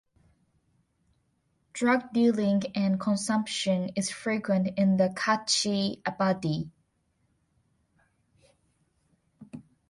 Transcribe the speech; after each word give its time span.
Drug 1.73 2.11
dealing 2.11 2.63
and 2.73 2.99
consumption 2.99 3.91
is 3.95 4.09
frequent 4.09 4.71
in 4.79 4.97
the 4.97 5.09
katchi 5.15 6.01
abadi. 6.03 6.71